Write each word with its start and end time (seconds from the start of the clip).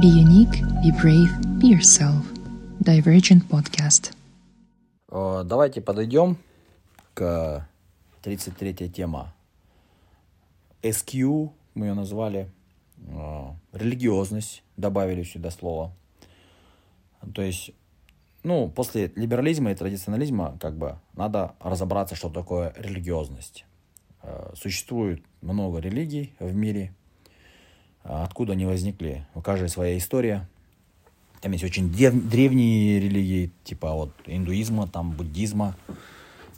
Be 0.00 0.06
unique, 0.08 0.62
be 0.82 0.90
brave, 1.02 1.30
be 1.60 1.68
yourself. 1.68 2.24
Divergent 2.80 3.46
Podcast. 3.48 4.14
Э, 5.10 5.42
Давайте 5.44 5.80
подойдем 5.82 6.38
к 7.14 7.66
33 8.22 8.88
тема. 8.88 9.34
SQ, 10.82 11.50
мы 11.74 11.86
ее 11.86 11.94
назвали. 11.94 12.48
Э, 13.08 13.50
Религиозность, 13.72 14.62
добавили 14.76 15.22
сюда 15.24 15.50
слово. 15.50 15.92
То 17.34 17.42
есть, 17.42 17.72
ну, 18.44 18.68
после 18.70 19.12
либерализма 19.14 19.72
и 19.72 19.74
традиционализма, 19.74 20.56
как 20.58 20.76
бы, 20.76 20.96
надо 21.14 21.54
разобраться, 21.60 22.14
что 22.14 22.30
такое 22.30 22.72
религиозность. 22.76 23.66
Э, 24.22 24.52
Существует 24.54 25.22
много 25.42 25.80
религий 25.80 26.32
в 26.40 26.54
мире. 26.54 26.94
А 28.04 28.24
Откуда 28.24 28.52
они 28.52 28.66
возникли? 28.66 29.26
У 29.34 29.40
каждой 29.40 29.68
своя 29.68 29.96
история. 29.96 30.48
Там 31.40 31.52
есть 31.52 31.64
очень 31.64 31.90
древ- 31.90 32.28
древние 32.28 33.00
религии, 33.00 33.50
типа 33.64 33.92
вот 33.92 34.12
индуизма, 34.26 34.86
там 34.86 35.12
буддизма, 35.12 35.76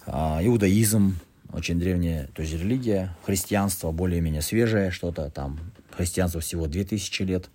а, 0.07 0.41
иудаизм, 0.43 1.19
очень 1.53 1.79
древняя, 1.79 2.27
то 2.35 2.43
есть 2.43 2.53
религия, 2.55 3.17
христианство 3.25 3.93
более-менее 3.93 4.43
свежее 4.43 4.91
что-то, 4.91 5.31
там 5.31 5.59
христианство 5.91 6.41
всего 6.41 6.67
2000 6.67 7.23
лет, 7.23 7.49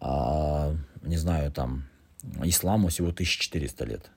а, 0.00 0.74
не 1.02 1.16
знаю, 1.16 1.52
там 1.52 1.84
исламу 2.42 2.88
всего 2.88 3.12
1400 3.12 3.84
лет. 3.84 4.10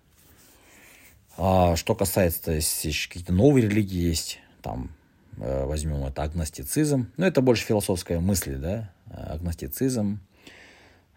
А 1.37 1.75
что 1.75 1.95
касается, 1.95 2.43
то 2.43 2.51
есть 2.51 3.07
какие-то 3.07 3.33
новые 3.33 3.67
религии 3.67 4.01
есть, 4.01 4.39
там 4.61 4.91
возьмем 5.39 6.03
это 6.05 6.23
агностицизм, 6.23 7.07
ну 7.17 7.25
это 7.25 7.41
больше 7.41 7.65
философская 7.65 8.19
мысль, 8.19 8.55
да, 8.55 8.91
агностицизм, 9.09 10.19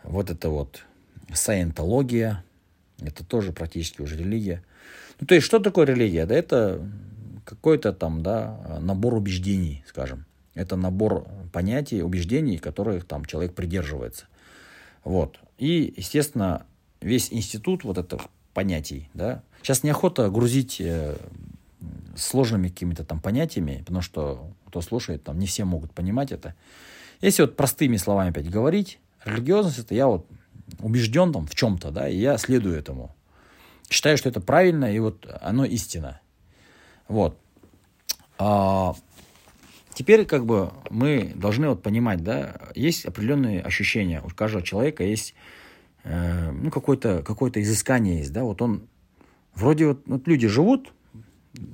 вот 0.05 0.31
это 0.31 0.49
вот 0.49 0.85
саентология, 1.33 2.45
это 3.01 3.25
тоже 3.25 3.53
практически 3.53 4.01
уже 4.01 4.17
религия. 4.17 4.63
Ну, 5.21 5.27
то 5.27 5.35
есть, 5.35 5.47
что 5.47 5.59
такое 5.59 5.87
религия? 5.87 6.27
Да 6.27 6.35
это 6.35 6.81
какой-то 7.45 7.93
там, 7.93 8.23
да, 8.23 8.79
набор 8.81 9.15
убеждений, 9.15 9.85
скажем. 9.87 10.25
Это 10.55 10.77
набор 10.77 11.27
понятий, 11.53 12.03
убеждений, 12.03 12.59
которых 12.59 13.05
там 13.07 13.25
человек 13.25 13.55
придерживается. 13.55 14.27
Вот. 15.05 15.39
И, 15.59 15.93
естественно, 15.97 16.67
весь 17.01 17.33
институт 17.33 17.85
вот 17.85 17.99
этих 17.99 18.27
понятий, 18.55 19.09
да, 19.15 19.43
сейчас 19.63 19.83
неохота 19.83 20.29
грузить 20.29 20.81
э, 20.81 21.17
сложными 22.17 22.69
какими-то 22.69 23.05
там 23.05 23.21
понятиями, 23.21 23.79
потому 23.81 24.03
что 24.03 24.53
кто 24.67 24.81
слушает, 24.81 25.25
там 25.25 25.39
не 25.39 25.47
все 25.47 25.65
могут 25.65 25.93
понимать 25.93 26.33
это. 26.33 26.55
Если 27.21 27.43
вот 27.43 27.57
простыми 27.57 27.97
словами 27.97 28.31
опять 28.31 28.51
говорить, 28.51 28.99
религиозность 29.25 29.79
это 29.79 29.95
я 29.95 30.07
вот 30.07 30.27
убежден 30.81 31.33
там 31.33 31.47
в 31.47 31.55
чем-то, 31.55 31.91
да, 31.91 32.09
и 32.09 32.17
я 32.17 32.39
следую 32.39 32.77
этому. 32.77 33.15
Считаю, 33.91 34.17
что 34.17 34.29
это 34.29 34.41
правильно, 34.41 34.93
и 34.93 34.99
вот 34.99 35.27
оно 35.41 35.65
истина. 35.65 36.21
Вот. 37.09 37.39
А, 38.39 38.95
теперь 39.93 40.25
как 40.25 40.47
бы 40.47 40.73
мы 40.91 41.33
должны 41.35 41.69
вот 41.69 41.83
понимать, 41.83 42.23
да, 42.23 42.57
есть 42.75 43.05
определенные 43.05 43.61
ощущения. 43.61 44.23
У 44.23 44.29
каждого 44.31 44.65
человека 44.65 45.05
есть 45.05 45.35
э, 46.05 46.51
ну, 46.51 46.71
какое-то 46.71 47.23
какое 47.23 47.53
изыскание 47.55 48.19
есть, 48.19 48.33
да, 48.33 48.45
вот 48.45 48.63
он 48.63 48.89
вроде 49.55 49.89
вот, 49.89 50.03
вот 50.07 50.27
люди 50.27 50.49
живут, 50.49 50.93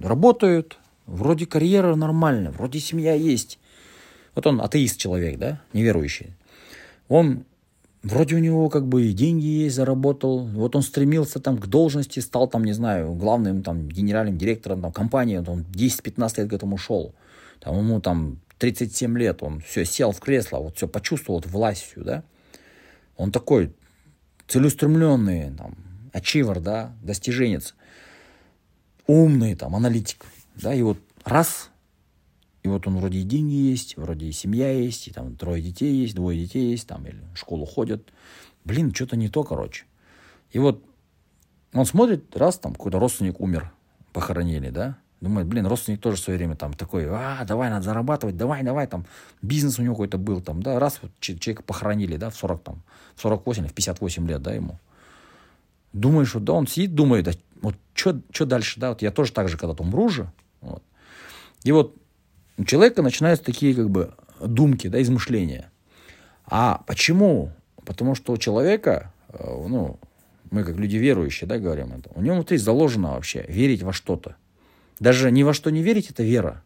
работают, 0.02 0.78
вроде 1.06 1.46
карьера 1.46 1.94
нормальная, 1.94 2.50
вроде 2.50 2.80
семья 2.80 3.14
есть. 3.14 3.58
Вот 4.34 4.46
он 4.46 4.60
атеист 4.60 4.98
человек, 4.98 5.38
да, 5.38 5.60
неверующий. 5.72 6.32
Он 7.08 7.44
вроде 8.02 8.36
у 8.36 8.38
него 8.38 8.68
как 8.68 8.86
бы 8.86 9.06
и 9.06 9.12
деньги 9.12 9.46
есть, 9.46 9.76
заработал. 9.76 10.46
Вот 10.46 10.76
он 10.76 10.82
стремился 10.82 11.40
там 11.40 11.58
к 11.58 11.66
должности, 11.66 12.20
стал 12.20 12.48
там, 12.48 12.64
не 12.64 12.72
знаю, 12.72 13.14
главным 13.14 13.62
там 13.62 13.88
генеральным 13.88 14.38
директором 14.38 14.82
там 14.82 14.92
компании. 14.92 15.38
Он 15.38 15.64
10-15 15.72 16.40
лет 16.42 16.50
к 16.50 16.52
этому 16.52 16.76
шел. 16.76 17.14
Там 17.60 17.76
ему 17.76 18.00
там 18.00 18.38
37 18.58 19.16
лет, 19.18 19.42
он 19.42 19.60
все, 19.60 19.84
сел 19.84 20.12
в 20.12 20.20
кресло, 20.20 20.58
вот 20.58 20.76
все 20.76 20.88
почувствовал 20.88 21.40
вот 21.40 21.50
власть 21.50 21.92
да. 21.96 22.22
Он 23.16 23.32
такой 23.32 23.72
целеустремленный, 24.46 25.52
там, 25.56 25.74
ачивер, 26.12 26.60
да, 26.60 26.92
достиженец, 27.02 27.74
умный, 29.08 29.56
там, 29.56 29.74
аналитик, 29.74 30.24
да, 30.54 30.72
и 30.72 30.82
вот 30.82 30.98
раз, 31.24 31.70
и 32.62 32.68
вот 32.68 32.86
он 32.86 32.98
вроде 32.98 33.18
и 33.18 33.24
деньги 33.24 33.54
есть, 33.54 33.96
вроде 33.96 34.26
и 34.26 34.32
семья 34.32 34.70
есть, 34.70 35.08
и 35.08 35.10
там 35.10 35.34
трое 35.34 35.60
детей 35.60 35.92
есть, 35.92 36.14
двое 36.14 36.38
детей 36.38 36.70
есть, 36.70 36.86
там, 36.86 37.04
или 37.06 37.20
в 37.34 37.38
школу 37.38 37.66
ходят. 37.66 38.12
Блин, 38.64 38.94
что-то 38.94 39.16
не 39.16 39.28
то, 39.28 39.42
короче. 39.42 39.84
И 40.52 40.60
вот 40.60 40.84
он 41.72 41.84
смотрит, 41.84 42.36
раз 42.36 42.58
там 42.58 42.72
какой-то 42.74 43.00
родственник 43.00 43.40
умер, 43.40 43.72
похоронили, 44.12 44.70
да, 44.70 44.98
Думает, 45.20 45.48
блин, 45.48 45.66
родственник 45.66 46.00
тоже 46.00 46.16
в 46.16 46.20
свое 46.20 46.38
время 46.38 46.54
там 46.54 46.72
такой, 46.74 47.08
а, 47.08 47.44
давай, 47.44 47.70
надо 47.70 47.84
зарабатывать, 47.86 48.36
давай, 48.36 48.62
давай, 48.62 48.86
там, 48.86 49.04
бизнес 49.42 49.78
у 49.78 49.82
него 49.82 49.94
какой-то 49.94 50.16
был, 50.16 50.40
там, 50.40 50.62
да, 50.62 50.78
раз 50.78 51.00
вот 51.02 51.10
человека 51.18 51.64
похоронили, 51.64 52.16
да, 52.16 52.30
в 52.30 52.36
40, 52.36 52.62
там, 52.62 52.82
в 53.16 53.22
48 53.22 53.64
или 53.64 53.70
в 53.70 53.74
58 53.74 54.28
лет, 54.28 54.42
да, 54.42 54.52
ему. 54.52 54.78
Думаешь, 55.92 56.34
вот, 56.34 56.44
да, 56.44 56.52
он 56.52 56.68
сидит, 56.68 56.94
думает, 56.94 57.26
а 57.26 57.32
вот 57.62 57.76
что 57.94 58.44
дальше, 58.44 58.80
да, 58.80 58.90
вот 58.90 59.02
я 59.02 59.10
тоже 59.10 59.32
так 59.32 59.48
же 59.48 59.56
когда-то 59.56 59.82
умру 59.82 60.08
же, 60.08 60.32
вот. 60.60 60.82
И 61.64 61.72
вот 61.72 61.96
у 62.56 62.64
человека 62.64 63.02
начинаются 63.02 63.44
такие, 63.44 63.74
как 63.74 63.90
бы, 63.90 64.14
думки, 64.40 64.88
да, 64.88 65.00
измышления. 65.02 65.70
А 66.46 66.82
почему? 66.86 67.52
Потому 67.84 68.14
что 68.14 68.32
у 68.32 68.36
человека, 68.36 69.12
ну, 69.38 69.98
мы 70.50 70.64
как 70.64 70.76
люди 70.76 70.96
верующие, 70.96 71.48
да, 71.48 71.58
говорим 71.58 71.92
это, 71.92 72.10
у 72.14 72.22
него 72.22 72.36
внутри 72.36 72.56
заложено 72.58 73.12
вообще 73.12 73.44
верить 73.48 73.82
во 73.82 73.92
что-то. 73.92 74.36
Даже 75.00 75.30
ни 75.30 75.42
во 75.42 75.52
что 75.52 75.70
не 75.70 75.82
верить– 75.82 76.10
это 76.10 76.22
вера. 76.22 76.62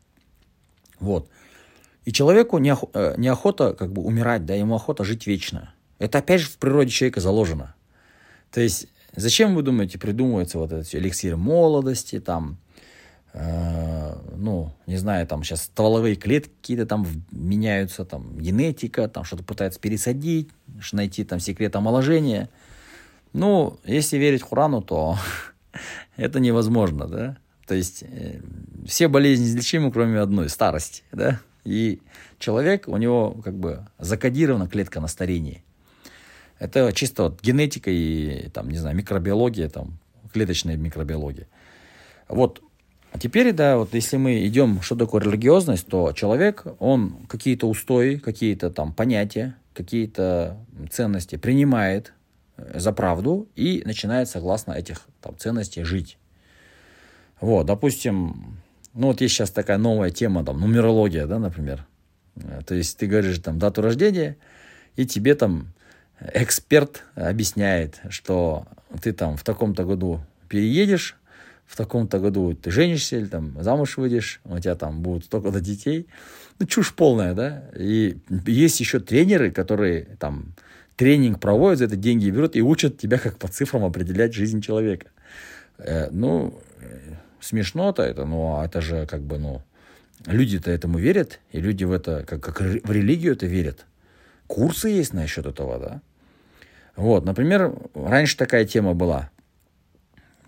Вот. 1.01 1.29
И 2.05 2.13
человеку 2.13 2.59
неох, 2.59 2.85
неохота 3.17 3.75
как 3.75 3.93
бы 3.93 4.03
умирать, 4.03 4.47
да, 4.47 4.55
ему 4.55 4.75
охота 4.75 5.05
жить 5.05 5.27
вечно. 5.27 5.75
Это 5.99 6.19
опять 6.19 6.41
же 6.41 6.49
в 6.49 6.59
природе 6.59 6.91
человека 6.91 7.21
заложено. 7.21 7.75
То 8.51 8.61
есть, 8.61 8.89
зачем, 9.15 9.55
вы 9.55 9.63
думаете, 9.63 9.99
придумывается 9.99 10.59
вот 10.59 10.73
этот 10.73 10.95
эликсир 10.95 11.37
молодости, 11.37 12.21
там, 12.21 12.59
э, 13.33 14.17
ну, 14.37 14.73
не 14.87 14.97
знаю, 14.97 15.27
там 15.27 15.43
сейчас 15.43 15.63
стволовые 15.63 16.17
клетки 16.17 16.51
какие-то 16.61 16.87
там 16.87 17.07
меняются, 17.31 18.05
там, 18.05 18.39
генетика, 18.39 19.09
там 19.09 19.25
что-то 19.25 19.45
пытаются 19.45 19.81
пересадить, 19.81 20.51
найти 20.93 21.25
там 21.25 21.41
секрет 21.41 21.75
омоложения. 21.77 22.49
Ну, 23.33 23.79
если 23.85 24.19
верить 24.19 24.43
Хурану, 24.43 24.83
то 24.83 25.17
это 26.17 26.41
невозможно, 26.41 27.07
да. 27.07 27.37
То 27.67 27.75
есть 27.75 28.03
э, 28.03 28.41
все 28.87 29.09
болезни 29.09 29.47
излечимы, 29.47 29.93
кроме 29.93 30.19
одной– 30.19 30.49
старости. 30.51 31.03
Да? 31.13 31.41
И 31.65 32.01
человек, 32.39 32.89
у 32.89 32.97
него 32.97 33.33
как 33.45 33.55
бы 33.55 33.87
закодирована 33.99 34.69
клетка 34.69 35.01
на 35.01 35.09
старении. 35.09 35.63
Это 36.63 36.93
чисто 36.93 37.25
вот 37.25 37.43
генетика 37.43 37.91
и, 37.91 38.49
там, 38.51 38.71
не 38.71 38.79
знаю, 38.79 38.95
микробиология, 38.95 39.69
там, 39.69 39.99
клеточная 40.33 40.77
микробиология. 40.77 41.49
Вот. 42.29 42.63
А 43.11 43.19
теперь, 43.19 43.53
да, 43.53 43.79
вот 43.79 43.95
если 43.95 44.17
мы 44.17 44.47
идем, 44.47 44.81
что 44.81 44.95
такое 44.95 45.21
религиозность, 45.23 45.89
то 45.89 46.13
человек, 46.13 46.65
он 46.79 47.27
какие-то 47.27 47.69
устои, 47.69 48.15
какие-то 48.15 48.71
там 48.71 48.93
понятия, 48.93 49.57
какие-то 49.75 50.57
ценности 50.89 51.35
принимает 51.35 52.13
э, 52.57 52.79
за 52.79 52.93
правду 52.93 53.49
и 53.57 53.83
начинает 53.85 54.29
согласно 54.29 54.71
этих 54.73 55.01
там, 55.21 55.37
ценностей 55.37 55.83
жить. 55.83 56.17
Вот, 57.41 57.67
допустим, 57.67 58.57
ну 58.95 59.09
вот 59.09 59.21
есть 59.21 59.35
сейчас 59.35 59.51
такая 59.51 59.79
новая 59.79 60.11
тема, 60.11 60.45
там, 60.45 60.61
нумерология, 60.61 61.27
да, 61.27 61.41
например. 61.41 61.85
То 62.67 62.77
есть 62.77 62.97
ты 62.99 63.09
говоришь 63.09 63.41
там 63.41 63.59
дату 63.59 63.83
рождения, 63.83 64.37
и 64.95 65.05
тебе 65.07 65.35
там 65.35 65.73
эксперт 66.35 67.05
объясняет, 67.15 68.01
что 68.09 68.67
ты 69.01 69.13
там 69.13 69.37
в 69.37 69.45
таком-то 69.45 69.85
году 69.85 70.21
переедешь, 70.49 71.17
в 71.67 71.77
таком-то 71.77 72.19
году 72.19 72.55
ты 72.55 72.71
женишься 72.71 73.17
или 73.17 73.27
там 73.27 73.57
замуж 73.63 73.97
выйдешь, 73.97 74.41
у 74.45 74.59
тебя 74.59 74.75
там 74.75 75.01
будут 75.01 75.25
столько-то 75.25 75.61
детей. 75.61 76.07
Ну, 76.59 76.67
чушь 76.67 76.95
полная, 76.95 77.35
да. 77.35 77.65
И 77.75 78.19
есть 78.47 78.79
еще 78.81 79.01
тренеры, 79.01 79.51
которые 79.51 80.05
там 80.19 80.55
тренинг 80.97 81.41
проводят, 81.41 81.79
за 81.79 81.87
это 81.87 81.97
деньги 81.97 82.31
берут 82.31 82.57
и 82.57 82.63
учат 82.63 82.99
тебя, 82.99 83.19
как 83.19 83.39
по 83.39 83.49
цифрам 83.49 83.85
определять 83.85 84.35
жизнь 84.35 84.61
человека. 84.61 85.07
Э, 85.79 86.11
ну, 86.11 86.61
смешно-то 87.41 88.03
это, 88.03 88.25
но 88.27 88.63
это 88.65 88.81
же 88.81 89.07
как 89.07 89.23
бы, 89.23 89.39
ну, 89.39 89.63
люди-то 90.27 90.71
этому 90.71 90.99
верят, 90.99 91.41
и 91.51 91.61
люди 91.61 91.85
в 91.85 91.93
это, 91.93 92.25
как, 92.27 92.43
как 92.43 92.61
в 92.61 92.91
религию 92.91 93.33
это 93.33 93.47
верят. 93.47 93.87
Курсы 94.47 94.89
есть 94.89 95.15
насчет 95.15 95.47
этого, 95.47 95.79
да. 95.79 96.03
Вот, 96.97 97.25
например, 97.25 97.75
раньше 97.95 98.37
такая 98.37 98.65
тема 98.65 98.95
была, 98.95 99.31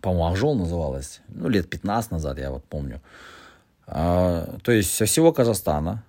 по-моему, 0.01 0.55
называлась, 0.55 1.21
ну, 1.29 1.49
лет 1.49 1.71
15 1.71 2.11
назад, 2.11 2.39
я 2.39 2.51
вот 2.51 2.65
помню. 2.65 3.01
А, 3.87 4.59
то 4.63 4.73
есть 4.73 4.95
со 4.95 5.07
всего 5.07 5.33
Казахстана 5.33 6.05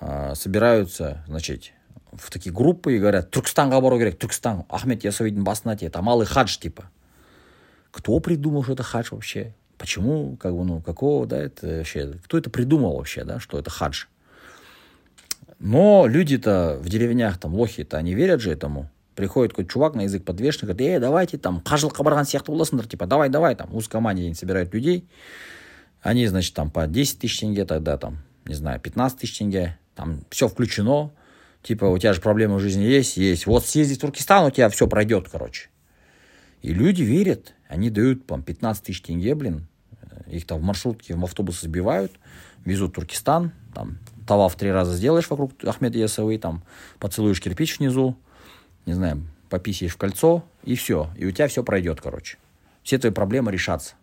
а, 0.00 0.34
собираются, 0.34 1.24
значит, 1.26 1.72
в 2.12 2.30
такие 2.30 2.52
группы 2.52 2.94
и 2.94 2.98
говорят, 2.98 3.30
Туркестанға 3.30 3.80
бару 3.80 3.98
керек, 3.98 4.18
Туркестан, 4.18 4.64
Ахмед 4.68 5.04
Ясовидың 5.04 5.44
басына 5.44 5.76
тиеді, 5.76 5.96
а 5.96 6.02
малый 6.02 6.26
хадж 6.26 6.58
типа. 6.58 6.90
Кто 7.90 8.18
придумал, 8.20 8.62
что 8.62 8.74
это 8.74 8.82
хадж 8.82 9.08
вообще? 9.10 9.54
Почему, 9.78 10.36
как 10.36 10.54
бы, 10.54 10.64
ну, 10.64 10.80
какого, 10.80 11.26
да, 11.26 11.38
это 11.38 11.66
вообще, 11.78 12.12
кто 12.24 12.38
это 12.38 12.50
придумал 12.50 12.96
вообще, 12.96 13.24
да, 13.24 13.40
что 13.40 13.58
это 13.58 13.70
хадж? 13.70 14.04
Но 15.58 16.06
люди-то 16.06 16.78
в 16.80 16.88
деревнях, 16.88 17.38
там, 17.38 17.54
лохи-то, 17.54 17.96
они 17.96 18.14
верят 18.14 18.40
же 18.40 18.52
этому. 18.52 18.90
Приходит 19.14 19.52
какой-то 19.52 19.70
чувак 19.70 19.94
на 19.94 20.02
язык 20.02 20.24
подвешенный, 20.24 20.72
говорит, 20.72 20.94
эй, 20.94 20.98
давайте 20.98 21.38
там, 21.38 21.62
қажылыққа 21.64 22.02
барған 22.02 22.26
сияқты 22.26 22.50
боласыңдар, 22.50 22.88
типа, 22.88 23.06
давай, 23.06 23.28
давай, 23.28 23.54
там, 23.54 23.74
узкомания 23.74 24.24
они 24.24 24.34
собирают 24.34 24.74
людей. 24.74 25.08
Они, 26.02 26.26
значит, 26.26 26.54
там, 26.54 26.70
по 26.70 26.86
10 26.86 27.20
тысяч 27.20 27.40
тенге 27.40 27.64
тогда, 27.64 27.96
там, 27.96 28.18
не 28.44 28.54
знаю, 28.54 28.80
15 28.80 29.18
тысяч 29.18 29.38
тенге, 29.38 29.78
там, 29.94 30.24
все 30.30 30.48
включено. 30.48 31.12
Типа, 31.62 31.86
у 31.86 31.96
тебя 31.96 32.12
же 32.12 32.20
проблемы 32.20 32.56
в 32.56 32.60
жизни 32.60 32.82
есть, 32.82 33.16
есть. 33.16 33.46
Вот 33.46 33.64
съезди 33.64 33.94
в 33.94 34.00
Туркестан, 34.00 34.44
у 34.46 34.50
тебя 34.50 34.68
все 34.68 34.86
пройдет, 34.86 35.28
короче. 35.30 35.70
И 36.62 36.74
люди 36.74 37.02
верят, 37.02 37.54
они 37.68 37.90
дают, 37.90 38.26
там, 38.26 38.42
15 38.42 38.82
тысяч 38.82 39.02
тенге, 39.02 39.34
блин, 39.34 39.66
их 40.26 40.46
там 40.46 40.60
в 40.60 40.62
маршрутке, 40.62 41.14
в 41.14 41.24
автобусы 41.24 41.66
сбивают, 41.66 42.12
везут 42.64 42.90
в 42.90 42.94
Туркестан, 42.94 43.52
там, 43.74 43.98
тавав 44.26 44.56
три 44.56 44.70
раза 44.72 44.94
сделаешь 44.94 45.28
вокруг 45.30 45.52
Ахмеда 45.64 45.98
Ясавы, 45.98 46.38
там, 46.38 46.64
поцелуешь 46.98 47.40
кирпич 47.40 47.78
внизу, 47.78 48.16
не 48.86 48.94
знаю, 48.94 49.22
пописаешь 49.48 49.92
в 49.92 49.96
кольцо, 49.96 50.44
и 50.62 50.74
все. 50.74 51.10
И 51.16 51.26
у 51.26 51.30
тебя 51.30 51.48
все 51.48 51.62
пройдет, 51.62 52.00
короче. 52.00 52.38
Все 52.82 52.98
твои 52.98 53.12
проблемы 53.12 53.52
решатся. 53.52 53.94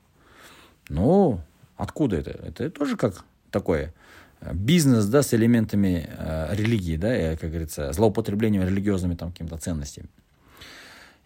Ну, 0.90 1.42
откуда 1.78 2.18
это? 2.18 2.32
Это 2.32 2.70
тоже 2.70 2.98
как 2.98 3.26
такое 3.52 3.94
э, 4.40 4.54
бизнес, 4.54 5.06
да, 5.06 5.22
с 5.22 5.34
элементами 5.34 6.10
э, 6.18 6.56
религии, 6.56 6.98
да, 6.98 7.34
и, 7.34 7.36
как 7.38 7.50
говорится, 7.50 7.92
злоупотреблением 7.94 8.64
религиозными 8.64 9.16
там 9.16 9.32
какими-то 9.32 9.58
ценностями. 9.58 10.08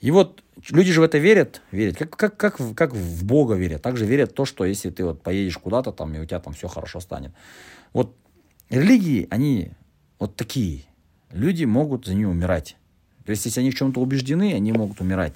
И 0.01 0.11
вот 0.11 0.43
люди 0.69 0.91
же 0.91 1.01
в 1.01 1.03
это 1.03 1.17
верят, 1.17 1.61
верят, 1.71 1.97
как, 1.97 2.15
как, 2.15 2.37
как, 2.37 2.57
как 2.75 2.93
в 2.93 3.25
Бога 3.25 3.55
верят. 3.55 3.81
Также 3.81 4.05
верят 4.05 4.31
в 4.31 4.33
то, 4.33 4.45
что 4.45 4.65
если 4.65 4.89
ты 4.89 5.05
вот 5.05 5.23
поедешь 5.23 5.57
куда-то 5.57 5.91
там, 5.91 6.13
и 6.13 6.19
у 6.19 6.25
тебя 6.25 6.39
там 6.39 6.53
все 6.53 6.67
хорошо 6.67 6.99
станет. 6.99 7.31
Вот 7.93 8.15
религии, 8.69 9.27
они 9.31 9.71
вот 10.19 10.35
такие. 10.35 10.83
Люди 11.31 11.65
могут 11.65 12.05
за 12.05 12.13
нее 12.13 12.27
умирать. 12.27 12.77
То 13.25 13.31
есть, 13.31 13.45
если 13.45 13.59
они 13.59 13.71
в 13.71 13.75
чем-то 13.75 13.99
убеждены, 13.99 14.53
они 14.53 14.71
могут 14.71 15.01
умирать. 15.01 15.33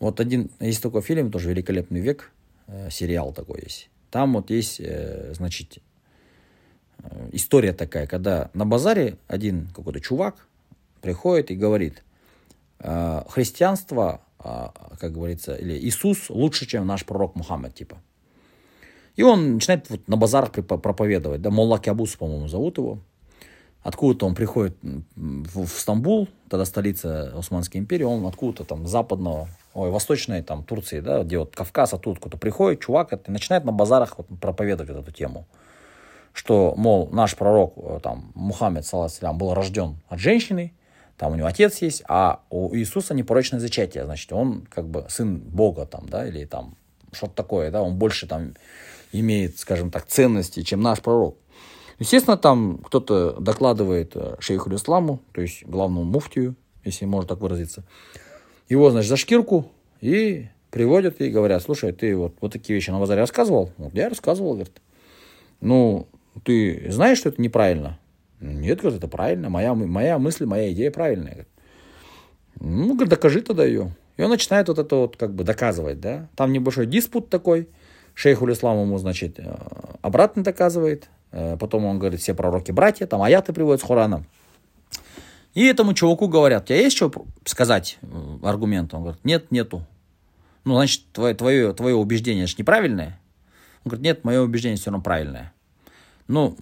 Вот 0.00 0.20
один, 0.20 0.50
есть 0.60 0.82
такой 0.82 1.02
фильм, 1.02 1.30
тоже 1.30 1.50
«Великолепный 1.50 2.00
век», 2.00 2.30
э, 2.66 2.88
сериал 2.90 3.32
такой 3.32 3.62
есть. 3.62 3.90
Там 4.10 4.34
вот 4.34 4.50
есть, 4.50 4.80
э, 4.80 5.34
значит, 5.34 5.78
э, 7.02 7.28
история 7.32 7.72
такая, 7.72 8.06
когда 8.06 8.50
на 8.54 8.64
базаре 8.64 9.18
один 9.26 9.68
какой-то 9.74 10.00
чувак 10.00 10.46
приходит 11.02 11.50
и 11.50 11.56
говорит, 11.56 12.02
э, 12.78 13.22
христианство, 13.28 14.22
э, 14.38 14.68
как 14.98 15.12
говорится, 15.12 15.56
или 15.56 15.78
Иисус 15.78 16.30
лучше, 16.30 16.66
чем 16.66 16.86
наш 16.86 17.04
пророк 17.04 17.34
Мухаммед, 17.34 17.74
типа. 17.74 17.98
И 19.16 19.22
он 19.24 19.54
начинает 19.54 19.90
вот 19.90 20.06
на 20.06 20.16
базарах 20.16 20.52
проповедовать. 20.52 21.42
Да, 21.42 21.50
Молла 21.50 21.80
Кябус, 21.80 22.14
по-моему, 22.14 22.46
зовут 22.46 22.78
его. 22.78 23.00
Откуда-то 23.88 24.26
он 24.26 24.34
приходит 24.34 24.76
в, 25.16 25.64
в 25.64 25.80
Стамбул, 25.80 26.28
тогда 26.50 26.66
столица 26.66 27.32
Османской 27.38 27.80
империи, 27.80 28.04
он 28.04 28.26
откуда-то 28.26 28.64
там 28.64 28.86
западного, 28.86 29.48
ой, 29.72 29.90
восточной 29.90 30.42
там 30.42 30.62
Турции, 30.62 31.00
да, 31.00 31.22
где 31.22 31.38
вот 31.38 31.56
Кавказ, 31.56 31.94
оттуда 31.94 32.20
кто-то 32.20 32.36
приходит, 32.36 32.82
чувак, 32.82 33.14
и 33.14 33.30
начинает 33.30 33.64
на 33.64 33.72
базарах 33.72 34.18
вот, 34.18 34.26
проповедовать 34.42 34.90
эту 34.90 35.10
тему. 35.10 35.46
Что, 36.34 36.74
мол, 36.76 37.08
наш 37.12 37.34
пророк, 37.34 37.72
э, 37.78 38.00
там, 38.02 38.30
Мухаммед, 38.34 38.84
саллаху 38.84 39.32
был 39.32 39.54
рожден 39.54 39.96
от 40.10 40.18
женщины, 40.18 40.74
там 41.16 41.32
у 41.32 41.36
него 41.36 41.46
отец 41.46 41.78
есть, 41.78 42.02
а 42.08 42.40
у 42.50 42.76
Иисуса 42.76 43.14
непорочное 43.14 43.58
зачатие, 43.58 44.04
значит, 44.04 44.30
он 44.34 44.66
как 44.70 44.86
бы 44.86 45.06
сын 45.08 45.38
Бога 45.38 45.86
там, 45.86 46.10
да, 46.10 46.28
или 46.28 46.44
там 46.44 46.74
что-то 47.12 47.32
такое, 47.32 47.70
да, 47.70 47.82
он 47.82 47.96
больше 47.96 48.26
там 48.26 48.52
имеет, 49.12 49.58
скажем 49.58 49.90
так, 49.90 50.04
ценности, 50.04 50.62
чем 50.62 50.82
наш 50.82 51.00
пророк. 51.00 51.38
Естественно, 51.98 52.36
там 52.36 52.78
кто-то 52.78 53.32
докладывает 53.40 54.12
э, 54.14 54.36
шейху 54.38 54.72
исламу, 54.74 55.20
то 55.32 55.40
есть 55.40 55.64
главному 55.66 56.04
муфтию, 56.04 56.54
если 56.84 57.06
можно 57.06 57.28
так 57.28 57.40
выразиться. 57.40 57.84
Его, 58.68 58.90
значит, 58.90 59.08
за 59.08 59.16
шкирку 59.16 59.70
и 60.00 60.46
приводят 60.70 61.20
и 61.20 61.30
говорят, 61.30 61.62
слушай, 61.62 61.92
ты 61.92 62.16
вот, 62.16 62.36
вот 62.40 62.52
такие 62.52 62.76
вещи 62.76 62.90
на 62.90 63.00
базаре 63.00 63.20
рассказывал? 63.20 63.72
Я 63.92 64.08
рассказывал, 64.08 64.52
говорит. 64.52 64.80
Ну, 65.60 66.06
ты 66.44 66.86
знаешь, 66.90 67.18
что 67.18 67.30
это 67.30 67.42
неправильно? 67.42 67.98
Нет, 68.40 68.80
говорит, 68.80 68.98
это 68.98 69.08
правильно. 69.08 69.48
Моя, 69.48 69.74
моя 69.74 70.18
мысль, 70.18 70.44
моя 70.44 70.72
идея 70.72 70.92
правильная. 70.92 71.32
Говорит. 71.32 71.48
Ну, 72.60 72.94
говорит, 72.94 73.08
докажи 73.08 73.40
тогда 73.40 73.64
ее. 73.64 73.94
И 74.16 74.22
он 74.22 74.30
начинает 74.30 74.68
вот 74.68 74.78
это 74.78 74.96
вот 74.96 75.16
как 75.16 75.34
бы 75.34 75.44
доказывать, 75.44 76.00
да. 76.00 76.28
Там 76.36 76.52
небольшой 76.52 76.86
диспут 76.86 77.28
такой. 77.28 77.68
Шейху 78.14 78.50
исламу 78.50 78.82
ему, 78.82 78.98
значит, 78.98 79.38
э, 79.38 79.56
обратно 80.02 80.42
доказывает. 80.42 81.08
Э, 81.32 81.56
потом 81.56 81.84
он 81.84 81.98
говорит, 81.98 82.20
все 82.20 82.34
пророки 82.34 82.72
братья, 82.72 83.06
там 83.06 83.22
аяты 83.22 83.52
приводят 83.52 83.80
с 83.80 83.84
Хурана. 83.84 84.24
И 85.54 85.64
этому 85.64 85.94
чуваку 85.94 86.28
говорят, 86.28 86.64
у 86.64 86.66
тебя 86.66 86.78
есть 86.78 86.96
что 86.96 87.10
сказать, 87.44 87.98
э, 88.02 88.38
аргумент? 88.42 88.94
Он 88.94 89.02
говорит, 89.02 89.24
нет, 89.24 89.50
нету. 89.50 89.84
Ну, 90.64 90.74
значит, 90.74 91.04
твое, 91.12 91.34
твое, 91.34 91.72
твое 91.72 91.94
убеждение 91.94 92.46
же 92.46 92.54
неправильное. 92.58 93.20
Он 93.84 93.90
говорит, 93.90 94.04
нет, 94.04 94.24
мое 94.24 94.40
убеждение 94.40 94.76
все 94.76 94.90
равно 94.90 95.02
правильное. 95.02 95.52
Ну, 96.26 96.56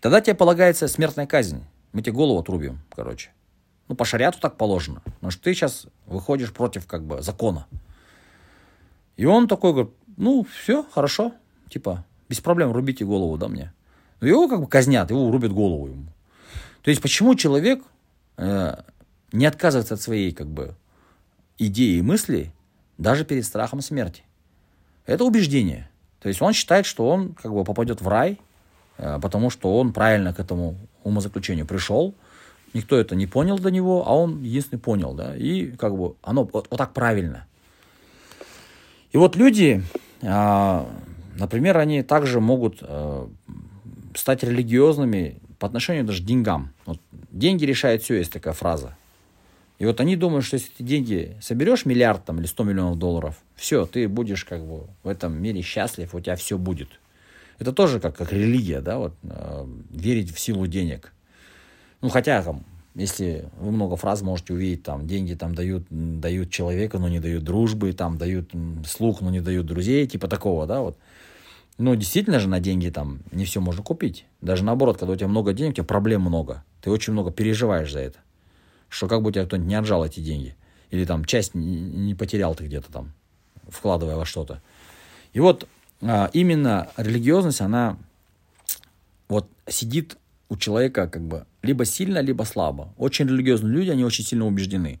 тогда 0.00 0.20
тебе 0.20 0.34
полагается 0.34 0.88
смертная 0.88 1.26
казнь. 1.26 1.62
Мы 1.92 2.02
тебе 2.02 2.12
голову 2.12 2.40
отрубим, 2.40 2.80
короче. 2.94 3.30
Ну, 3.88 3.94
по 3.94 4.04
шариату 4.04 4.38
так 4.40 4.56
положено. 4.56 5.02
Потому 5.04 5.30
что 5.30 5.42
ты 5.42 5.54
сейчас 5.54 5.86
выходишь 6.06 6.52
против, 6.52 6.86
как 6.86 7.04
бы, 7.04 7.22
закона. 7.22 7.66
И 9.16 9.26
он 9.26 9.46
такой 9.46 9.72
говорит, 9.72 9.92
ну, 10.16 10.44
все, 10.44 10.82
хорошо. 10.82 11.34
Типа, 11.68 12.04
без 12.28 12.40
проблем, 12.40 12.72
рубите 12.72 13.04
голову, 13.04 13.36
да, 13.36 13.48
мне. 13.48 13.72
Но 14.24 14.28
его 14.28 14.48
как 14.48 14.60
бы 14.60 14.66
казнят, 14.66 15.10
его 15.10 15.30
рубят 15.30 15.52
голову 15.52 15.88
ему. 15.88 16.06
То 16.80 16.88
есть 16.88 17.02
почему 17.02 17.34
человек 17.34 17.82
э, 18.38 18.74
не 19.32 19.44
отказывается 19.44 19.94
от 19.94 20.00
своей 20.00 20.32
как 20.32 20.46
бы 20.46 20.74
идеи 21.58 21.98
и 21.98 22.02
мысли 22.02 22.50
даже 22.96 23.26
перед 23.26 23.44
страхом 23.44 23.82
смерти? 23.82 24.22
Это 25.04 25.26
убеждение. 25.26 25.90
То 26.20 26.28
есть 26.28 26.40
он 26.40 26.54
считает, 26.54 26.86
что 26.86 27.06
он 27.06 27.34
как 27.34 27.52
бы 27.52 27.64
попадет 27.64 28.00
в 28.00 28.08
рай, 28.08 28.40
э, 28.96 29.18
потому 29.20 29.50
что 29.50 29.78
он 29.78 29.92
правильно 29.92 30.32
к 30.32 30.40
этому 30.40 30.78
умозаключению 31.02 31.66
пришел. 31.66 32.14
Никто 32.72 32.96
это 32.96 33.14
не 33.14 33.26
понял 33.26 33.58
до 33.58 33.70
него, 33.70 34.08
а 34.08 34.16
он 34.16 34.42
единственный 34.42 34.80
понял, 34.80 35.12
да, 35.12 35.36
и 35.36 35.66
как 35.72 35.94
бы 35.98 36.14
оно 36.22 36.44
вот, 36.44 36.68
вот 36.70 36.78
так 36.78 36.94
правильно. 36.94 37.46
И 39.12 39.18
вот 39.18 39.36
люди, 39.36 39.82
э, 40.22 40.84
например, 41.36 41.76
они 41.76 42.02
также 42.02 42.40
могут 42.40 42.78
э, 42.80 43.26
стать 44.14 44.42
религиозными 44.42 45.38
по 45.58 45.66
отношению 45.66 46.04
даже 46.04 46.22
к 46.22 46.26
деньгам. 46.26 46.72
Вот 46.86 47.00
деньги 47.30 47.64
решают 47.64 48.02
все, 48.02 48.16
есть 48.16 48.32
такая 48.32 48.54
фраза. 48.54 48.96
И 49.78 49.86
вот 49.86 50.00
они 50.00 50.16
думают, 50.16 50.44
что 50.44 50.54
если 50.54 50.70
ты 50.70 50.84
деньги 50.84 51.36
соберешь, 51.40 51.84
миллиард 51.84 52.24
там, 52.24 52.38
или 52.38 52.46
100 52.46 52.64
миллионов 52.64 52.98
долларов, 52.98 53.36
все, 53.56 53.86
ты 53.86 54.08
будешь 54.08 54.44
как 54.44 54.64
бы 54.64 54.86
в 55.02 55.08
этом 55.08 55.40
мире 55.40 55.62
счастлив, 55.62 56.14
у 56.14 56.20
тебя 56.20 56.36
все 56.36 56.58
будет. 56.58 56.88
Это 57.58 57.72
тоже 57.72 58.00
как, 58.00 58.16
как 58.16 58.32
религия, 58.32 58.80
да, 58.80 58.98
вот, 58.98 59.14
э, 59.22 59.66
верить 59.90 60.34
в 60.34 60.38
силу 60.38 60.66
денег. 60.66 61.12
Ну, 62.00 62.08
хотя, 62.08 62.42
там, 62.42 62.64
если 62.94 63.48
вы 63.58 63.72
много 63.72 63.96
фраз 63.96 64.22
можете 64.22 64.54
увидеть, 64.54 64.84
там, 64.84 65.06
деньги 65.06 65.34
там 65.34 65.54
дают, 65.54 65.84
дают 65.90 66.50
человека, 66.50 66.98
но 66.98 67.08
не 67.08 67.20
дают 67.20 67.42
дружбы, 67.42 67.92
там, 67.92 68.18
дают 68.18 68.50
слух, 68.86 69.20
но 69.20 69.30
не 69.30 69.40
дают 69.40 69.66
друзей, 69.66 70.06
типа 70.06 70.28
такого, 70.28 70.66
да, 70.66 70.80
вот. 70.80 70.98
Ну, 71.76 71.96
действительно 71.96 72.38
же 72.38 72.48
на 72.48 72.60
деньги 72.60 72.88
там 72.88 73.20
не 73.32 73.44
все 73.44 73.60
можно 73.60 73.82
купить. 73.82 74.26
Даже 74.40 74.62
наоборот, 74.64 74.98
когда 74.98 75.12
у 75.12 75.16
тебя 75.16 75.28
много 75.28 75.52
денег, 75.52 75.72
у 75.72 75.74
тебя 75.74 75.84
проблем 75.84 76.22
много. 76.22 76.64
Ты 76.80 76.90
очень 76.90 77.12
много 77.12 77.32
переживаешь 77.32 77.92
за 77.92 78.00
это. 78.00 78.18
Что 78.88 79.08
как 79.08 79.22
бы 79.22 79.30
у 79.30 79.32
тебя 79.32 79.44
кто-нибудь 79.44 79.68
не 79.68 79.74
отжал 79.74 80.04
эти 80.04 80.20
деньги. 80.20 80.56
Или 80.90 81.04
там 81.04 81.24
часть 81.24 81.54
не 81.54 82.14
потерял 82.14 82.54
ты 82.54 82.66
где-то 82.66 82.92
там, 82.92 83.12
вкладывая 83.68 84.16
во 84.16 84.24
что-то. 84.24 84.62
И 85.32 85.40
вот 85.40 85.66
а, 86.00 86.30
именно 86.32 86.88
религиозность, 86.96 87.60
она 87.60 87.96
вот 89.28 89.48
сидит 89.66 90.16
у 90.48 90.56
человека 90.56 91.08
как 91.08 91.22
бы 91.22 91.46
либо 91.62 91.84
сильно, 91.84 92.18
либо 92.18 92.44
слабо. 92.44 92.92
Очень 92.96 93.26
религиозные 93.26 93.72
люди, 93.72 93.90
они 93.90 94.04
очень 94.04 94.24
сильно 94.24 94.46
убеждены. 94.46 95.00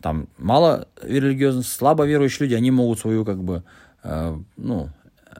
Там 0.00 0.28
мало 0.38 0.88
религиозных, 1.02 1.66
слабо 1.66 2.06
верующие 2.06 2.46
люди, 2.46 2.54
они 2.54 2.70
могут 2.70 3.00
свою 3.00 3.24
как 3.24 3.42
бы, 3.42 3.64
э, 4.02 4.38
ну, 4.56 4.90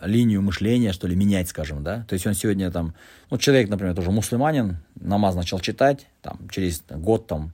линию 0.03 0.43
мышления, 0.43 0.93
что 0.93 1.07
ли, 1.07 1.17
менять, 1.17 1.49
скажем, 1.49 1.83
да. 1.83 2.05
То 2.09 2.15
есть 2.15 2.27
он 2.27 2.35
сегодня 2.35 2.71
там, 2.71 2.95
ну, 3.31 3.39
человек, 3.39 3.69
например, 3.69 3.95
тоже 3.95 4.11
мусульманин, 4.11 4.79
намаз 4.95 5.35
начал 5.35 5.61
читать, 5.61 6.07
там, 6.23 6.49
через 6.51 6.83
год 6.89 7.27
там, 7.27 7.53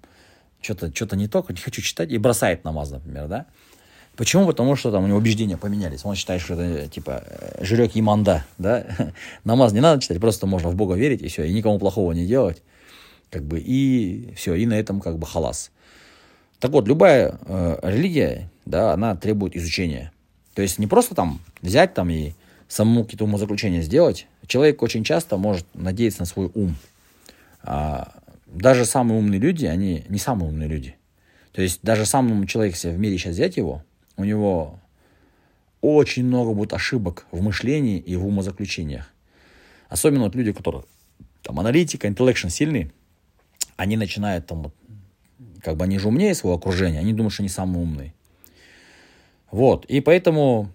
что-то 0.60 0.94
что 0.94 1.16
не 1.16 1.28
только, 1.28 1.52
не 1.52 1.60
хочу 1.60 1.82
читать, 1.82 2.10
и 2.10 2.18
бросает 2.18 2.64
намаз, 2.64 2.90
например, 2.90 3.28
да. 3.28 3.46
Почему? 4.16 4.46
Потому 4.46 4.76
что 4.76 4.90
там 4.90 5.04
у 5.04 5.06
него 5.06 5.18
убеждения 5.18 5.58
поменялись. 5.58 6.04
Он 6.04 6.14
считает, 6.14 6.40
что 6.40 6.54
это 6.54 6.88
типа 6.88 7.22
жирек 7.60 7.92
иманда, 7.94 8.44
да. 8.56 8.86
Намаз 9.44 9.72
не 9.72 9.80
надо 9.80 10.00
читать, 10.00 10.20
просто 10.20 10.46
можно 10.46 10.70
в 10.70 10.74
Бога 10.74 10.94
верить 10.94 11.22
и 11.22 11.28
все, 11.28 11.44
и 11.44 11.52
никому 11.52 11.78
плохого 11.78 12.12
не 12.12 12.26
делать. 12.26 12.62
Как 13.30 13.42
бы, 13.42 13.60
и 13.60 14.32
все, 14.34 14.54
и 14.54 14.64
на 14.64 14.74
этом 14.74 15.00
как 15.00 15.18
бы 15.18 15.26
халас. 15.26 15.70
Так 16.58 16.70
вот, 16.70 16.88
любая 16.88 17.38
э, 17.46 17.78
религия, 17.82 18.50
да, 18.64 18.94
она 18.94 19.14
требует 19.16 19.54
изучения. 19.54 20.12
То 20.56 20.62
есть 20.62 20.78
не 20.78 20.86
просто 20.86 21.14
там 21.14 21.38
взять 21.60 21.92
там 21.92 22.08
и 22.08 22.32
самому 22.66 23.04
какие-то 23.04 23.24
умозаключения 23.24 23.82
сделать. 23.82 24.26
Человек 24.46 24.82
очень 24.82 25.04
часто 25.04 25.36
может 25.36 25.66
надеяться 25.74 26.20
на 26.20 26.24
свой 26.26 26.50
ум. 26.54 26.76
А, 27.62 28.14
даже 28.46 28.86
самые 28.86 29.18
умные 29.18 29.38
люди, 29.38 29.66
они 29.66 30.04
не 30.08 30.18
самые 30.18 30.48
умные 30.48 30.66
люди. 30.66 30.96
То 31.52 31.60
есть 31.60 31.80
даже 31.82 32.06
самому 32.06 32.46
человеку, 32.46 32.76
если 32.76 32.88
в 32.88 32.98
мире 32.98 33.18
сейчас 33.18 33.34
взять 33.34 33.58
его, 33.58 33.84
у 34.16 34.24
него 34.24 34.80
очень 35.82 36.24
много 36.24 36.54
будет 36.54 36.72
ошибок 36.72 37.26
в 37.32 37.42
мышлении 37.42 37.98
и 37.98 38.16
в 38.16 38.26
умозаключениях. 38.26 39.12
Особенно 39.90 40.24
вот 40.24 40.34
люди, 40.34 40.52
которые 40.52 40.84
там 41.42 41.60
аналитика, 41.60 42.08
интеллекшн 42.08 42.48
сильные, 42.48 42.90
они 43.76 43.98
начинают 43.98 44.46
там 44.46 44.62
вот, 44.62 44.74
как 45.60 45.76
бы 45.76 45.84
они 45.84 45.98
же 45.98 46.08
умнее 46.08 46.34
своего 46.34 46.56
окружения, 46.56 46.98
они 46.98 47.12
думают, 47.12 47.34
что 47.34 47.42
они 47.42 47.50
самые 47.50 47.82
умные. 47.82 48.14
Вот, 49.50 49.84
и 49.86 50.00
поэтому 50.00 50.70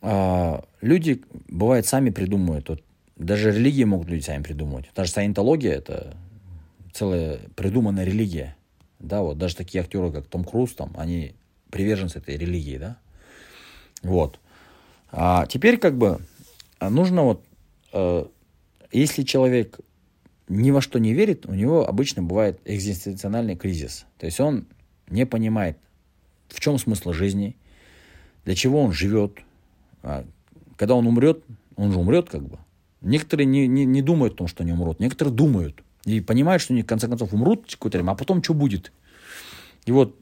э, 0.00 0.60
люди, 0.80 1.22
бывает, 1.48 1.86
сами 1.86 2.10
придумывают. 2.10 2.68
Вот, 2.68 2.82
даже 3.16 3.52
религии 3.52 3.84
могут 3.84 4.08
люди 4.08 4.22
сами 4.22 4.42
придумывать. 4.42 4.90
Даже 4.94 5.10
саентология– 5.10 5.72
это 5.74 6.16
целая 6.92 7.40
придуманная 7.56 8.04
религия. 8.04 8.56
Да, 8.98 9.22
вот 9.22 9.38
даже 9.38 9.56
такие 9.56 9.82
актеры, 9.82 10.12
как 10.12 10.26
Том 10.26 10.44
Круз, 10.44 10.74
там, 10.74 10.92
они 10.96 11.34
приверженцы 11.70 12.18
этой 12.18 12.36
религии, 12.36 12.78
да. 12.78 12.98
Вот. 14.02 14.38
А 15.10 15.46
теперь 15.46 15.78
как 15.78 15.96
бы 15.96 16.20
нужно 16.80 17.22
вот, 17.22 17.44
э, 17.92 18.26
если 18.92 19.22
человек 19.22 19.80
ни 20.48 20.70
во 20.70 20.80
что 20.80 20.98
не 20.98 21.12
верит, 21.14 21.46
у 21.46 21.54
него 21.54 21.88
обычно 21.88 22.22
бывает 22.22 22.60
экзистенциональный 22.64 23.56
кризис. 23.56 24.06
То 24.18 24.26
есть 24.26 24.38
он 24.40 24.66
не 25.08 25.24
понимает, 25.24 25.78
в 26.48 26.60
чем 26.60 26.78
смысл 26.78 27.12
жизни, 27.12 27.56
для 28.44 28.54
чего 28.54 28.82
он 28.82 28.92
живет. 28.92 29.38
А 30.02 30.24
когда 30.76 30.94
он 30.94 31.06
умрет, 31.06 31.44
он 31.76 31.92
же 31.92 31.98
умрет 31.98 32.28
как 32.28 32.42
бы. 32.42 32.58
Некоторые 33.00 33.46
не, 33.46 33.66
не, 33.66 33.84
не 33.84 34.02
думают 34.02 34.34
о 34.34 34.36
том, 34.38 34.46
что 34.46 34.62
они 34.62 34.72
умрут. 34.72 35.00
Некоторые 35.00 35.34
думают. 35.34 35.82
И 36.04 36.20
понимают, 36.20 36.62
что 36.62 36.72
они 36.72 36.82
в 36.82 36.86
конце 36.86 37.08
концов 37.08 37.32
умрут 37.32 37.66
какое-то 37.70 37.98
время, 37.98 38.12
а 38.12 38.14
потом 38.14 38.42
что 38.42 38.54
будет. 38.54 38.92
И 39.84 39.92
вот 39.92 40.16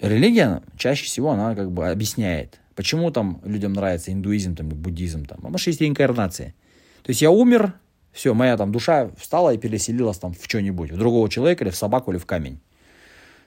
религия 0.00 0.62
чаще 0.76 1.04
всего 1.04 1.30
она 1.32 1.54
как 1.54 1.70
бы 1.70 1.88
объясняет, 1.88 2.60
почему 2.74 3.10
там 3.10 3.40
людям 3.44 3.72
нравится 3.72 4.12
индуизм, 4.12 4.54
там, 4.54 4.68
буддизм, 4.68 5.24
там, 5.24 5.40
а 5.42 5.48
может 5.48 5.66
есть 5.66 5.80
реинкарнация. 5.80 6.54
То 7.02 7.10
есть 7.10 7.22
я 7.22 7.30
умер, 7.30 7.74
все, 8.12 8.32
моя 8.34 8.56
там 8.56 8.72
душа 8.72 9.10
встала 9.18 9.52
и 9.52 9.58
переселилась 9.58 10.18
там 10.18 10.32
в 10.32 10.44
что-нибудь, 10.44 10.90
в 10.90 10.96
другого 10.96 11.28
человека 11.28 11.64
или 11.64 11.70
в 11.70 11.76
собаку 11.76 12.10
или 12.10 12.18
в 12.18 12.26
камень. 12.26 12.60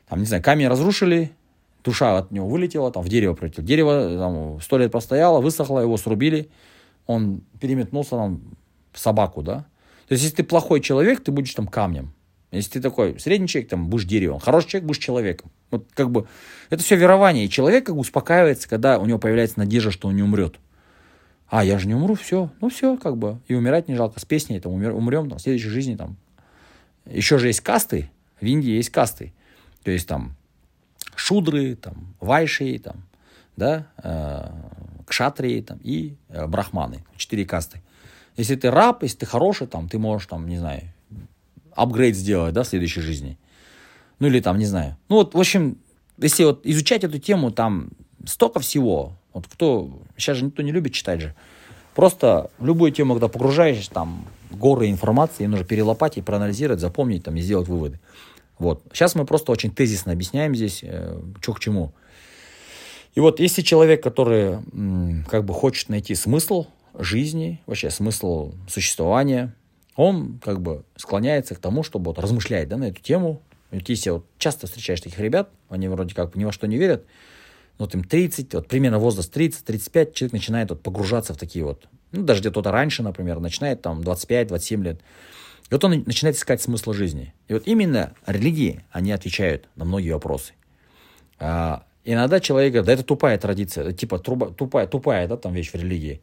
Там, 0.08 0.20
не 0.20 0.26
знаю, 0.26 0.42
камень 0.44 0.68
разрушили, 0.68 1.32
душа 1.84 2.18
от 2.18 2.32
него 2.32 2.48
вылетела, 2.48 2.92
там 2.92 3.04
в 3.04 3.10
дерево 3.10 3.34
прилетела. 3.34 3.66
Дерево 3.66 4.18
там 4.18 4.62
сто 4.62 4.78
лет 4.78 4.92
простояло, 4.92 5.42
высохло, 5.42 5.80
его 5.80 5.98
срубили, 5.98 6.50
он 7.06 7.42
переметнулся 7.60 8.12
там 8.12 8.42
в 8.92 9.00
собаку, 9.00 9.42
да. 9.42 9.66
То 10.08 10.14
есть, 10.14 10.24
если 10.24 10.38
ты 10.38 10.44
плохой 10.44 10.82
человек, 10.82 11.24
ты 11.24 11.32
будешь 11.32 11.54
там 11.54 11.68
камнем. 11.68 12.14
Если 12.52 12.72
ты 12.72 12.82
такой 12.82 13.20
средний 13.20 13.48
человек, 13.48 13.70
там 13.70 13.90
будешь 13.90 14.06
деревом. 14.06 14.40
Хороший 14.40 14.70
человек, 14.70 14.88
будешь 14.88 15.00
человеком. 15.02 15.52
Вот 15.70 15.88
как 15.94 16.10
бы 16.10 16.28
это 16.72 16.84
все 16.84 16.96
верование. 16.96 17.46
И 17.46 17.50
человек 17.50 17.86
как 17.86 17.96
бы 17.96 18.02
успокаивается, 18.02 18.68
когда 18.68 18.98
у 18.98 19.06
него 19.06 19.20
появляется 19.20 19.60
надежда, 19.60 19.92
что 19.92 20.08
он 20.08 20.16
не 20.16 20.24
умрет. 20.24 20.56
А, 21.48 21.64
я 21.64 21.78
же 21.78 21.88
не 21.88 21.94
умру, 21.94 22.16
все. 22.16 22.50
Ну 22.60 22.70
все, 22.70 22.98
как 22.98 23.18
бы. 23.18 23.40
И 23.48 23.54
умирать 23.54 23.88
не 23.88 23.96
жалко. 23.96 24.20
С 24.20 24.26
песней 24.26 24.60
там 24.60 24.72
умер, 24.74 24.94
умрем 24.96 25.30
там, 25.30 25.38
в 25.38 25.42
следующей 25.42 25.70
жизни 25.70 25.96
там. 25.96 26.18
Еще 27.06 27.38
же 27.38 27.48
есть 27.48 27.62
касты. 27.62 28.10
В 28.42 28.46
Индии 28.46 28.72
есть 28.72 28.90
касты. 28.90 29.34
То 29.84 29.92
есть 29.92 30.08
там 30.08 30.36
шудры, 31.30 31.76
там, 31.76 32.16
вайши, 32.20 32.80
там, 32.80 32.96
да, 33.56 33.86
э, 34.04 34.50
кшатрии 35.06 35.62
там, 35.62 35.80
и 35.84 36.16
э, 36.30 36.48
брахманы. 36.48 37.04
Четыре 37.18 37.46
касты. 37.46 37.82
Если 38.36 38.56
ты 38.56 38.72
раб, 38.72 39.04
если 39.04 39.18
ты 39.18 39.26
хороший, 39.28 39.68
там, 39.68 39.88
ты 39.88 40.00
можешь, 40.00 40.28
там, 40.28 40.48
не 40.48 40.58
знаю, 40.58 40.82
апгрейд 41.76 42.16
сделать, 42.16 42.54
да, 42.54 42.64
в 42.64 42.68
следующей 42.68 43.02
жизни. 43.02 43.38
Ну, 44.18 44.28
или 44.28 44.40
там, 44.40 44.58
не 44.58 44.66
знаю. 44.66 44.98
Ну, 45.10 45.18
вот, 45.18 45.36
в 45.36 45.40
общем, 45.40 45.78
если 46.18 46.46
вот 46.46 46.66
изучать 46.66 47.04
эту 47.04 47.20
тему, 47.20 47.52
там 47.52 47.92
столько 48.26 48.60
всего. 48.60 49.14
Вот 49.34 49.46
кто, 49.48 50.02
сейчас 50.18 50.38
же 50.38 50.46
никто 50.46 50.64
не 50.64 50.72
любит 50.72 50.94
читать 50.94 51.22
же. 51.22 51.36
Просто 51.94 52.50
в 52.58 52.66
любую 52.66 52.92
тему, 52.92 53.14
когда 53.14 53.28
погружаешься, 53.28 53.92
там 53.92 54.26
горы 54.50 54.90
информации, 54.90 55.46
нужно 55.46 55.66
перелопатить, 55.66 56.26
проанализировать, 56.26 56.80
запомнить 56.80 57.24
там, 57.24 57.36
и 57.36 57.42
сделать 57.42 57.68
выводы. 57.68 58.00
Вот. 58.60 58.84
Сейчас 58.94 59.16
мы 59.16 59.26
просто 59.26 59.52
очень 59.52 59.72
тезисно 59.72 60.12
объясняем 60.12 60.54
здесь, 60.54 60.82
э, 60.84 61.20
что 61.42 61.54
к 61.54 61.60
чему. 61.60 61.94
И 63.16 63.20
вот 63.20 63.40
если 63.40 63.62
человек, 63.62 64.04
который 64.04 64.60
как 65.28 65.44
бы 65.44 65.54
хочет 65.54 65.90
найти 65.90 66.14
смысл 66.14 66.68
жизни, 66.98 67.62
вообще 67.66 67.90
смысл 67.90 68.54
существования, 68.68 69.56
он 69.96 70.40
как 70.44 70.62
бы 70.62 70.84
склоняется 70.96 71.56
к 71.56 71.60
тому, 71.60 71.84
чтобы 71.84 72.12
вот 72.12 72.20
размышлять 72.20 72.70
да, 72.70 72.78
на 72.78 72.86
эту 72.86 73.02
тему. 73.02 73.42
Вот 73.72 73.88
если 73.90 74.12
вот 74.12 74.26
часто 74.38 74.68
встречаешь 74.68 75.02
таких 75.02 75.20
ребят, 75.20 75.50
они 75.70 75.88
вроде 75.88 76.14
как 76.14 76.36
ни 76.36 76.46
во 76.46 76.52
что 76.52 76.68
не 76.68 76.78
верят, 76.78 77.06
вот 77.78 77.96
им 77.96 78.04
30, 78.04 78.54
вот 78.54 78.68
примерно 78.68 79.00
возраст 79.00 79.36
30-35, 79.36 80.14
человек 80.14 80.34
начинает 80.34 80.70
вот 80.70 80.82
погружаться 80.82 81.34
в 81.34 81.38
такие 81.38 81.66
вот, 81.66 81.88
ну 82.12 82.24
даже 82.24 82.42
где-то 82.42 82.62
раньше, 82.72 83.04
например, 83.04 83.40
начинает 83.40 83.82
там 83.82 84.02
25-27 84.02 84.84
лет. 84.84 85.02
И 85.70 85.74
вот 85.74 85.84
он 85.84 86.04
начинает 86.06 86.36
искать 86.36 86.62
смысл 86.62 86.94
жизни. 86.94 87.34
И 87.48 87.54
вот 87.54 87.64
именно 87.68 88.14
религии, 88.26 88.84
они 88.92 89.12
отвечают 89.12 89.68
на 89.76 89.86
многие 89.86 90.12
вопросы. 90.12 90.54
А, 91.38 91.84
иногда 92.04 92.40
человек 92.40 92.74
говорит, 92.74 92.88
да 92.88 92.94
это 92.94 93.04
тупая 93.04 93.38
традиция, 93.38 93.92
типа 93.92 94.18
труба, 94.18 94.48
тупая, 94.48 94.88
тупая, 94.88 95.28
да, 95.28 95.38
там 95.38 95.54
вещь 95.54 95.72
в 95.72 95.76
религии. 95.76 96.22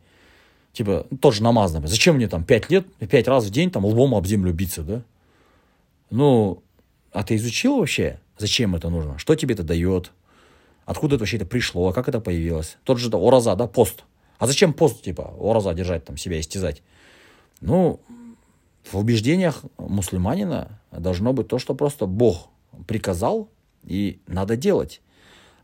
Типа, 0.72 1.06
тоже 1.20 1.42
намаз, 1.42 1.72
например. 1.72 1.90
Зачем 1.90 2.16
мне 2.16 2.28
там 2.28 2.44
пять 2.44 2.70
лет, 2.70 2.86
пять 2.96 3.28
раз 3.28 3.44
в 3.44 3.50
день 3.50 3.70
там 3.70 3.86
лбом 3.86 4.14
об 4.14 4.26
землю 4.26 4.52
биться, 4.52 4.82
да? 4.82 5.02
Ну, 6.10 6.62
а 7.12 7.22
ты 7.22 7.36
изучил 7.36 7.78
вообще, 7.78 8.20
зачем 8.36 8.74
это 8.74 8.90
нужно? 8.90 9.18
Что 9.18 9.34
тебе 9.36 9.54
это 9.54 9.62
дает? 9.62 10.12
Откуда 10.84 11.14
это 11.14 11.22
вообще 11.22 11.36
это 11.36 11.46
пришло? 11.46 11.92
Как 11.92 12.08
это 12.08 12.20
появилось? 12.20 12.76
Тот 12.84 12.98
же 12.98 13.08
да, 13.08 13.16
ораза, 13.16 13.54
да, 13.56 13.66
пост. 13.66 14.04
А 14.38 14.46
зачем 14.46 14.74
пост, 14.74 15.02
типа, 15.02 15.34
ораза 15.40 15.72
держать, 15.72 16.04
там, 16.04 16.16
себя 16.16 16.38
истязать? 16.38 16.82
Ну, 17.60 18.00
в 18.90 18.98
убеждениях 18.98 19.64
мусульманина 19.78 20.80
должно 20.92 21.32
быть 21.32 21.48
то, 21.48 21.58
что 21.58 21.74
просто 21.74 22.06
Бог 22.06 22.48
приказал, 22.86 23.48
и 23.84 24.20
надо 24.26 24.56
делать. 24.56 25.00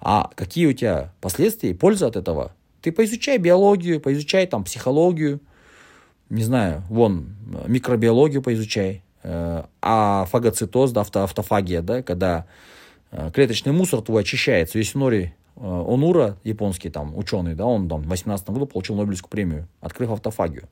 А 0.00 0.31
какие 0.35 0.67
у 0.67 0.73
тебя 0.73 1.12
последствия 1.21 1.71
и 1.71 1.75
польза 1.75 2.09
от 2.09 2.17
этого, 2.17 2.55
ты 2.81 2.91
поизучай 2.91 3.38
биологию, 3.38 4.00
поизучай 4.00 4.47
там 4.47 4.64
психологию, 4.64 5.41
не 6.29 6.43
знаю, 6.43 6.83
вон, 6.88 7.37
микробиологию 7.67 8.43
поизучай, 8.43 9.02
э, 9.23 9.62
а 9.81 10.25
фагоцитоз, 10.31 10.91
да, 10.91 11.02
авто, 11.02 11.23
автофагия, 11.23 11.83
да, 11.83 12.02
когда 12.02 12.47
э, 13.11 13.31
клеточный 13.33 13.73
мусор 13.73 14.00
твой 14.02 14.23
очищается. 14.23 14.79
Юсинори 14.79 15.35
э, 15.57 15.61
Онура, 15.61 16.38
японский 16.43 16.91
там 16.91 17.17
ученый, 17.17 17.55
да, 17.55 17.67
он 17.67 17.88
там 17.88 18.02
в 18.02 18.09
18 18.09 18.49
году 18.49 18.67
получил 18.67 18.97
Нобелевскую 18.97 19.31
премию, 19.31 19.69
открыв 19.81 20.11
автофагию. 20.11 20.69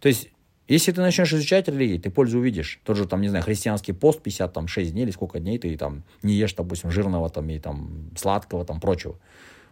То 0.00 0.08
есть, 0.08 0.30
если 0.66 0.92
ты 0.92 1.00
начнешь 1.00 1.32
изучать 1.32 1.68
религии, 1.68 1.98
ты 1.98 2.10
пользу 2.10 2.38
увидишь. 2.38 2.80
Тот 2.84 2.96
же, 2.96 3.06
там, 3.06 3.20
не 3.20 3.28
знаю, 3.28 3.44
христианский 3.44 3.92
пост 3.92 4.22
56 4.22 4.92
дней 4.92 5.02
или 5.02 5.10
сколько 5.10 5.38
дней 5.38 5.58
ты 5.58 5.76
там 5.76 6.04
не 6.22 6.34
ешь, 6.34 6.54
допустим, 6.54 6.90
жирного 6.90 7.28
там 7.28 7.48
и 7.50 7.58
там 7.58 8.10
сладкого 8.16 8.64
там 8.64 8.80
прочего. 8.80 9.16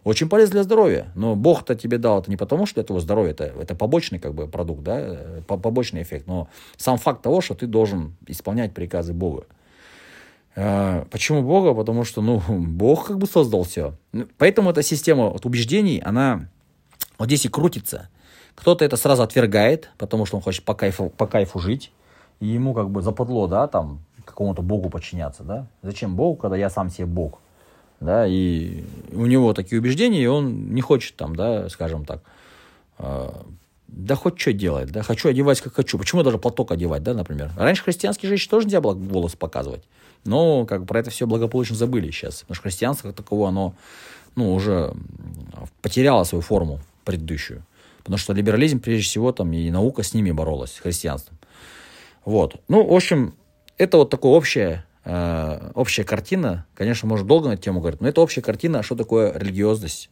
Очень 0.03 0.27
полезно 0.27 0.53
для 0.53 0.63
здоровья. 0.63 1.07
Но 1.15 1.35
Бог-то 1.35 1.75
тебе 1.75 1.97
дал 1.97 2.19
это 2.19 2.29
не 2.29 2.37
потому, 2.37 2.65
что 2.65 2.81
это 2.81 2.93
его 2.93 2.99
здоровье, 2.99 3.31
это, 3.31 3.45
это 3.45 3.73
побочный 3.73 4.19
как 4.19 4.33
бы 4.33 4.47
продукт, 4.47 4.83
да, 4.83 4.99
э, 4.99 5.41
побочный 5.47 6.03
эффект. 6.03 6.27
Но 6.27 6.49
сам 6.77 6.97
факт 6.97 7.21
того, 7.21 7.41
что 7.41 7.55
ты 7.55 7.67
должен 7.67 8.15
исполнять 8.27 8.73
приказы 8.73 9.13
Бога. 9.13 9.45
А, 10.55 11.05
почему 11.09 11.41
Бога? 11.41 11.73
Потому 11.73 12.03
что, 12.03 12.21
ну, 12.21 12.41
Бог 12.47 13.07
как 13.07 13.17
бы 13.17 13.27
создал 13.27 13.63
все. 13.63 13.95
Поэтому 14.37 14.71
эта 14.71 14.83
система 14.83 15.29
вот, 15.29 15.45
убеждений, 15.45 16.01
она 16.03 16.49
вот 17.17 17.27
здесь 17.27 17.45
и 17.45 17.49
крутится. 17.49 18.09
Кто-то 18.55 18.85
это 18.85 18.97
сразу 18.97 19.23
отвергает, 19.23 19.89
потому 19.97 20.25
что 20.25 20.37
он 20.37 20.43
хочет 20.43 20.63
по 20.63 20.73
кайфу, 20.73 21.09
по 21.09 21.27
кайфу 21.27 21.59
жить, 21.59 21.91
и 22.39 22.47
ему 22.47 22.73
как 22.73 22.89
бы 22.89 23.01
западло, 23.01 23.47
да, 23.47 23.67
там, 23.67 23.99
какому-то 24.25 24.61
Богу 24.61 24.89
подчиняться, 24.89 25.43
да. 25.43 25.67
Зачем 25.81 26.15
Богу, 26.15 26.35
когда 26.35 26.55
я 26.55 26.69
сам 26.69 26.89
себе 26.89 27.05
Бог? 27.05 27.39
да, 28.03 28.27
и 28.27 28.83
у 29.11 29.25
него 29.25 29.53
такие 29.53 29.79
убеждения, 29.79 30.21
и 30.21 30.27
он 30.27 30.73
не 30.73 30.81
хочет 30.81 31.15
там, 31.15 31.35
да, 31.35 31.69
скажем 31.69 32.05
так, 32.05 32.21
э, 32.99 33.29
да 33.87 34.15
хоть 34.15 34.39
что 34.39 34.53
делать, 34.53 34.91
да, 34.91 35.03
хочу 35.03 35.29
одевать 35.29 35.61
как 35.61 35.73
хочу. 35.73 35.97
Почему 35.97 36.23
даже 36.23 36.37
платок 36.37 36.71
одевать, 36.71 37.03
да, 37.03 37.13
например. 37.13 37.51
Раньше 37.57 37.83
христианские 37.83 38.29
женщины 38.29 38.49
тоже 38.49 38.65
нельзя 38.67 38.81
было 38.81 38.93
волос 38.93 39.35
показывать, 39.35 39.83
но 40.25 40.65
как 40.65 40.85
про 40.85 40.99
это 40.99 41.09
все 41.09 41.25
благополучно 41.25 41.75
забыли 41.75 42.11
сейчас, 42.11 42.41
потому 42.41 42.55
что 42.55 42.63
христианство 42.63 43.07
как 43.07 43.17
таковое, 43.17 43.49
оно, 43.49 43.73
ну, 44.35 44.53
уже 44.53 44.93
потеряло 45.81 46.23
свою 46.23 46.41
форму 46.41 46.79
предыдущую, 47.05 47.63
потому 48.03 48.17
что 48.17 48.33
либерализм, 48.33 48.79
прежде 48.79 49.05
всего, 49.05 49.31
там, 49.31 49.51
и 49.53 49.69
наука 49.69 50.03
с 50.03 50.13
ними 50.13 50.31
боролась, 50.31 50.73
с 50.73 50.79
христианством. 50.79 51.37
Вот. 52.25 52.61
Ну, 52.67 52.85
в 52.85 52.93
общем, 52.93 53.35
это 53.77 53.97
вот 53.97 54.09
такое 54.09 54.33
общее, 54.33 54.85
э, 55.05 55.71
общая 55.73 56.03
картина. 56.03 56.65
Конечно, 56.75 57.07
может 57.07 57.27
долго 57.27 57.49
на 57.49 57.53
эту 57.53 57.63
тему 57.63 57.79
говорить, 57.79 58.01
но 58.01 58.07
это 58.07 58.21
общая 58.21 58.41
картина, 58.41 58.83
что 58.83 58.95
такое 58.95 59.37
религиозность 59.37 60.09